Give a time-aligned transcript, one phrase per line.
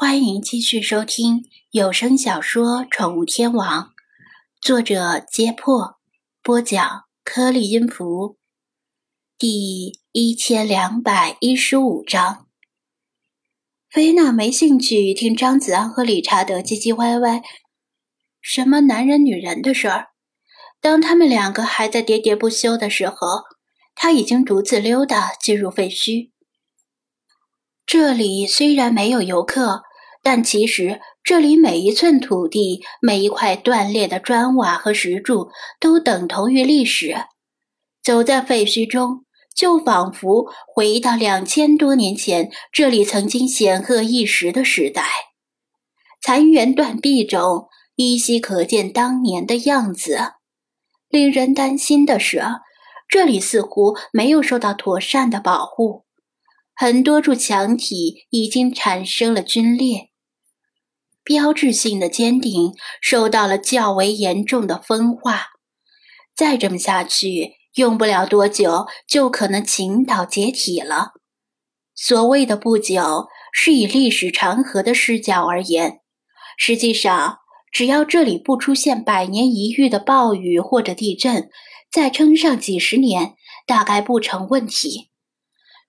[0.00, 3.82] 欢迎继续收听有声小说《宠物天王》，
[4.60, 5.98] 作者：揭破，
[6.40, 8.38] 播讲：颗粒音符，
[9.36, 12.46] 第一千两百一十五章。
[13.90, 17.42] 菲娜没兴趣听张子安和理查德唧唧歪歪，
[18.40, 20.10] 什么男人女人的事儿。
[20.80, 23.16] 当他们两个还在喋喋不休的时候，
[23.96, 26.30] 他已经独自溜达进入废墟。
[27.84, 29.87] 这里虽然没有游客。
[30.22, 35.50] 但其实，这里每一寸土地、每一块断裂的砖瓦和石柱，
[35.80, 37.16] 都等同于历史。
[38.02, 45.04] 走在废墟中，就仿佛回到两千多年前，这里曾经显赫一时的时代。
[46.20, 50.18] 残垣断壁中，依稀可见当年的样子。
[51.08, 52.42] 令人担心的是，
[53.08, 56.04] 这里似乎没有受到妥善的保护，
[56.74, 60.07] 很多处墙体已经产生了龟裂。
[61.28, 65.48] 标志性的尖顶受到了较为严重的风化，
[66.34, 71.12] 再这么下去，用不了多久就可能倾倒解体了。
[71.94, 76.00] 所谓的不久，是以历史长河的视角而言，
[76.56, 81.50] 实际上，只要这里不出现百年一遇的暴雨或者地震，
[81.92, 83.34] 再撑上几十年，
[83.66, 85.10] 大概不成问题。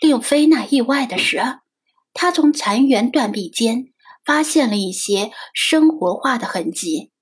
[0.00, 1.42] 令菲娜意外的是，
[2.14, 3.88] 他从残垣断壁间。
[4.26, 7.12] 发现了一些生活化的痕迹，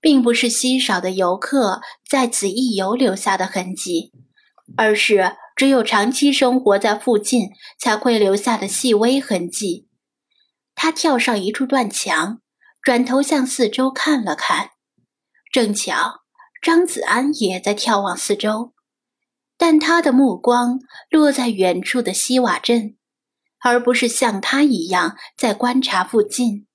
[0.00, 4.12] 并不是稀少的游客在此一游留下的痕迹，
[4.76, 9.88] 而是只有长期生活在附近才会留下的细微痕迹。
[10.74, 12.40] 他跳上一处断墙，
[12.82, 14.70] 转头向四周看了看，
[15.50, 16.22] 正巧
[16.60, 18.74] 张子安也在眺望四周，
[19.56, 22.96] 但他的目光落在远处的西瓦镇。
[23.64, 26.66] 而不是像他一样在观察附近。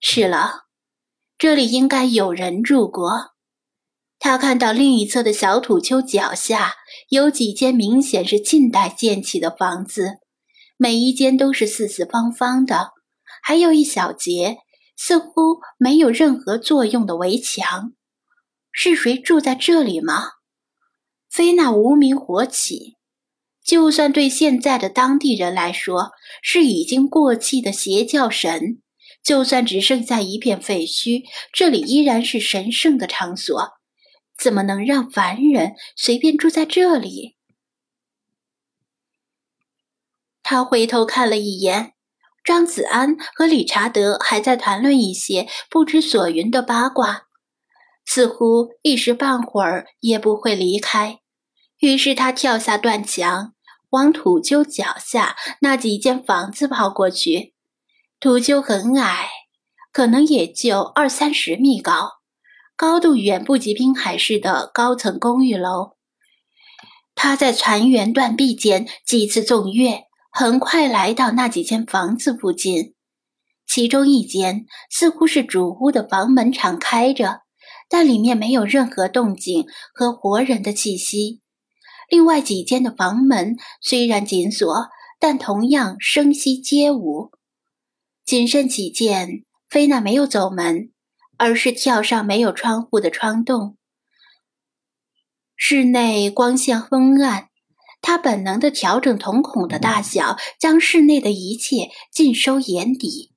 [0.00, 0.64] 是了，
[1.38, 3.30] 这里应该有人住过。
[4.18, 6.74] 他看到另一侧的小土丘脚下
[7.10, 10.18] 有几间明显是近代建起的房子，
[10.76, 12.90] 每一间都是四四方方的，
[13.40, 14.58] 还有一小节
[14.96, 17.92] 似乎没有任何作用的围墙。
[18.72, 20.24] 是谁住在这里吗？
[21.30, 22.96] 菲娜无名火起。
[23.64, 26.10] 就算对现在的当地人来说
[26.42, 28.82] 是已经过气的邪教神，
[29.22, 33.72] 就算只剩下一片废墟，这里依然是神圣的场所，
[34.36, 37.36] 怎么能让凡人随便住在这里？
[40.42, 41.92] 他回头看了一眼，
[42.44, 47.28] 张子安和理查德还在谈论一些不知所云的八卦，
[48.04, 51.20] 似乎一时半会儿也不会离开。
[51.78, 53.51] 于是他跳下断墙，
[53.92, 57.54] 往土丘脚下那几间房子跑过去。
[58.20, 59.28] 土丘很矮，
[59.92, 62.10] 可能也就二三十米高，
[62.74, 65.96] 高度远不及滨海市的高层公寓楼。
[67.14, 72.94] 他在残垣断壁间几次纵跃，很快来到那几间房子附近。
[73.66, 77.42] 其中一间似乎是主屋的房门敞开着，
[77.90, 81.41] 但里面没有任何动静和活人的气息。
[82.12, 87.32] 另外几间的房门虽然紧锁，但同样声息皆无。
[88.26, 90.92] 谨慎起见，菲娜没有走门，
[91.38, 93.78] 而是跳上没有窗户的窗洞。
[95.56, 97.48] 室内光线昏暗，
[98.02, 103.32] 他本能地调整瞳孔的大小，将室内的一切尽收眼底。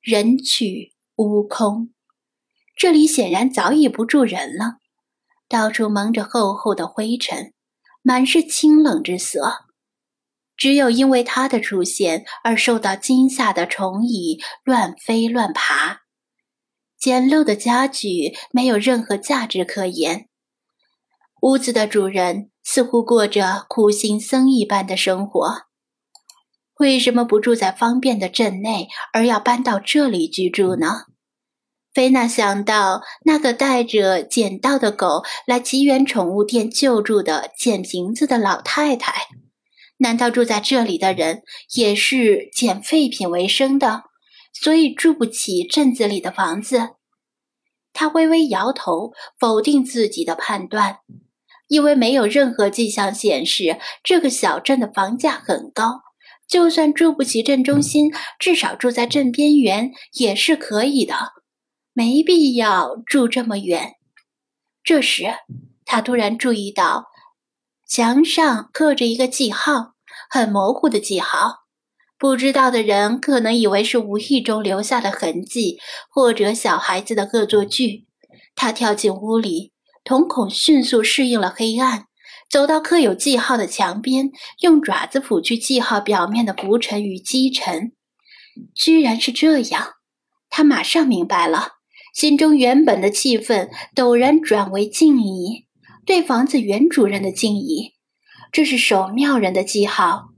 [0.00, 1.92] 人去屋空，
[2.74, 4.78] 这里显然早已不住人了，
[5.50, 7.52] 到处蒙着厚厚的灰尘。
[8.02, 9.66] 满是清冷之色，
[10.56, 16.00] 只有因为他的出现而受到惊吓的虫蚁乱飞乱爬。
[16.98, 20.28] 简陋的家具没有任何价值可言。
[21.42, 25.62] 屋子的主人似乎过着苦行僧一般的生活。
[26.78, 31.06] 为什么不住在方便的镇内，而要搬到这里居住呢？
[32.00, 39.12] 菲娜想到那个带着捡到的狗来吉缘宠物店救助的捡瓶子的老太太，
[39.98, 41.42] 难道住在这里的人
[41.74, 44.04] 也是捡废品为生的，
[44.54, 46.92] 所以住不起镇子里的房子？
[47.92, 51.00] 他微微摇头，否定自己的判断，
[51.68, 56.00] 因为没有任何迹象显示这个小镇的房价很高，
[56.48, 61.14] 就算住不起镇中心，至少住在镇边缘也是可以的。
[61.92, 63.94] 没必要住这么远。
[64.82, 65.34] 这时，
[65.84, 67.06] 他突然注意到
[67.88, 69.94] 墙上刻着一个记号，
[70.30, 71.60] 很模糊的记号。
[72.18, 75.78] 不知道的人可能以为是无意中留下的痕迹，
[76.10, 78.06] 或者小孩子的恶作剧。
[78.54, 79.72] 他跳进屋里，
[80.04, 82.06] 瞳孔迅速适应了黑暗，
[82.50, 87.92] 走到刻有记号的墙边，用爪子抚去记号表面的浮尘与积尘。
[88.74, 89.94] 居然是这样，
[90.50, 91.79] 他马上明白了，
[92.14, 95.66] 心中原本的气愤陡然转为敬意，
[96.04, 97.92] 对房子原主人的敬意。
[98.52, 100.30] 这是守庙人的记号。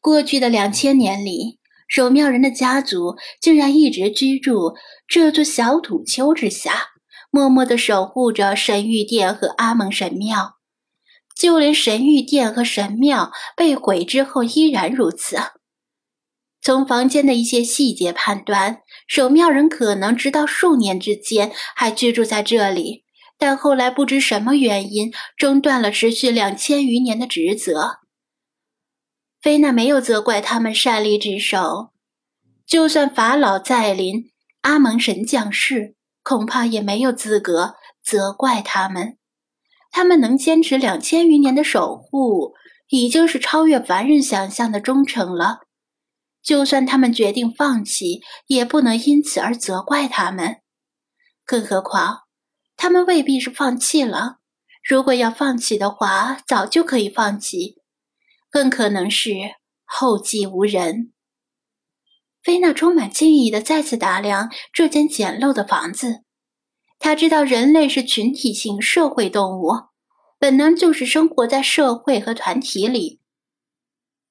[0.00, 4.74] 过去的两千年里，守庙人的家族竟然一直居住
[5.06, 6.88] 这座小土丘之下，
[7.30, 10.56] 默默地守护着神玉殿和阿蒙神庙。
[11.34, 15.38] 就连神玉殿和神庙被毁之后，依然如此。
[16.62, 23.04] 从房间的一些细节判断，守庙人可能直到数年之间还居住在这里，
[23.36, 27.98] 但后来不知什么原因中断了持续两千余年的职责。
[29.40, 31.90] 菲娜没有责怪他们擅离职守，
[32.64, 34.30] 就算法老再临，
[34.60, 37.74] 阿蒙神降世，恐怕也没有资格
[38.04, 39.18] 责怪他们。
[39.90, 42.54] 他们能坚持两千余年的守护，
[42.88, 45.62] 已经是超越凡人想象的忠诚了。
[46.42, 50.60] 就算他们决定放弃，也不能因此而责怪他们。
[51.44, 52.22] 更何况，
[52.76, 54.38] 他们未必是放弃了。
[54.82, 57.76] 如果要放弃的话，早就可以放弃。
[58.50, 59.30] 更可能是
[59.84, 61.12] 后继无人。
[62.42, 66.24] 菲娜充满敬意地再次打量这间简陋的房子。
[66.98, 69.70] 他知道人类是群体性社会动物，
[70.38, 73.20] 本能就是生活在社会和团体里。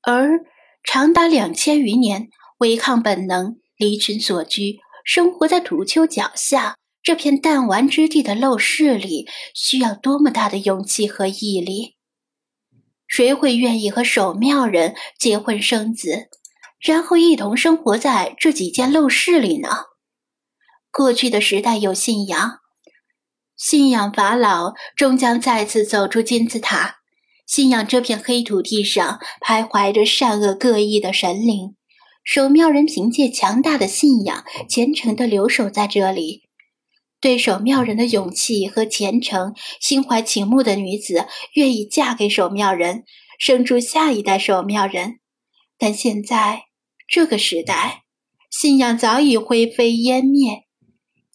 [0.02, 0.46] 而
[0.84, 11.96] 长达两千余年违抗本能、离群所居，生活在土丘脚下这片弹丸之地的陋室里，需要多么大的勇气和毅力！
[13.08, 16.30] 谁会愿意和守庙人结婚生子，
[16.80, 19.70] 然后一同生活在这几间陋室里呢？
[20.92, 22.60] 过去的时代有信仰，
[23.58, 27.01] 信仰法老终将再次走出金字塔，
[27.52, 31.76] 信仰这片黑土地上徘徊着善恶各异的神灵。
[32.24, 36.44] 守庙人凭借强大的信仰，虔诚地留守在这里。
[37.20, 43.04] 对守庙人的勇气和虔诚，心怀倾慕的女子愿意嫁给守庙人，
[43.38, 45.20] 生出下一代守庙人。
[45.78, 46.68] 但现在
[47.06, 48.04] 这个时代，
[48.50, 50.64] 信仰早已灰飞烟灭，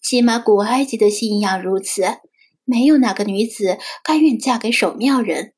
[0.01, 2.17] 起码古埃及的信仰如此。
[2.65, 5.53] 没有哪个女子甘愿嫁给守庙人，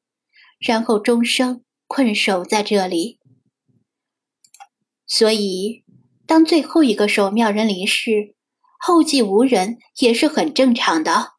[0.60, 3.20] 然后终生困守在这里。
[5.08, 5.84] 所以，
[6.28, 8.36] 当最后一个守庙人离世，
[8.80, 11.32] 后继无人也是很正常的。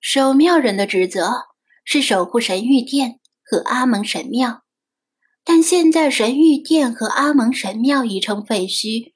[0.00, 1.30] 守庙人的职责
[1.84, 4.62] 是守护神玉殿和阿蒙神庙，
[5.44, 9.12] 但现在神玉殿和阿蒙神庙已成废墟，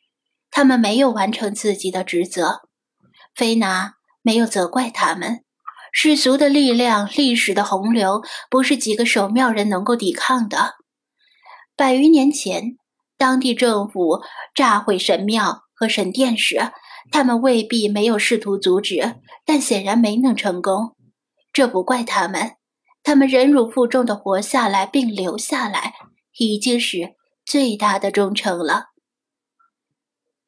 [0.51, 2.63] 他们没有完成自己的职责。
[3.35, 5.45] 菲娜没有责怪他们，
[5.99, 8.21] 世俗的力量、历史的洪流，
[8.51, 10.75] 不是几个守庙人能够抵抗的。
[11.75, 12.77] 百余年前，
[13.17, 14.21] 当地政府
[14.55, 16.71] 炸毁神庙和神殿时。
[17.11, 19.15] 他们未必没有试图阻止，
[19.47, 20.95] 但显然没能成功。
[21.51, 22.57] 这不怪他们，
[23.03, 25.95] 他们忍辱负重的活下来并留下来，
[26.37, 27.15] 已经是
[27.47, 28.89] 最大的忠诚了。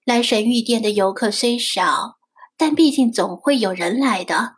[0.04, 2.18] 来神玉殿的游客虽少，
[2.58, 4.57] 但毕竟总会有人来的，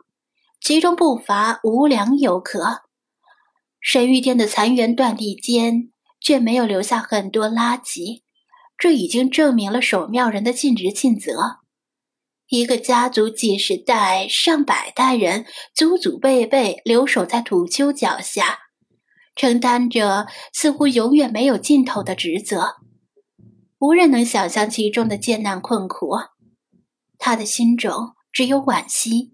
[0.61, 2.83] 其中不乏无良游客。
[3.79, 8.21] 神玉殿的残垣断壁间，却没有留下很多垃圾，
[8.77, 11.57] 这已经证明了守庙人的尽职尽责。
[12.47, 18.59] 一个家族几十代、上百代人，祖祖辈辈留守在土丘脚下，
[19.35, 22.75] 承担着似乎永远没有尽头的职责。
[23.79, 26.11] 无人能想象其中的艰难困苦。
[27.17, 29.33] 他的心中只有惋惜。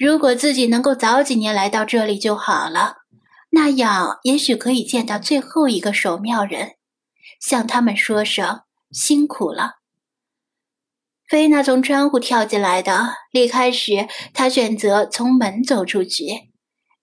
[0.00, 3.02] 如果自己能够早几年来到这里就好了，
[3.50, 6.76] 那样也许可以见到最后一个守庙人，
[7.38, 9.74] 向他们说声辛苦了。
[11.28, 13.10] 菲娜从窗户跳进来的。
[13.30, 16.50] 离开时，她选择从门走出去。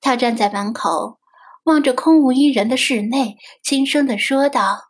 [0.02, 1.20] 她站在门口，
[1.66, 4.90] 望着空无一人的室内，轻声地说道：“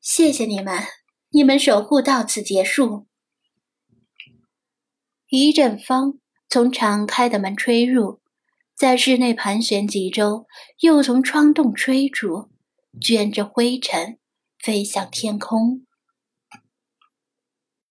[0.00, 0.84] 谢谢你们，
[1.28, 3.06] 你们守护到此结束。”
[5.28, 6.18] 一阵风
[6.50, 8.18] 从敞开的门吹入，
[8.76, 10.46] 在室内盘旋几周，
[10.80, 12.48] 又从窗洞吹出，
[13.00, 14.18] 卷着灰尘
[14.58, 15.86] 飞向天空。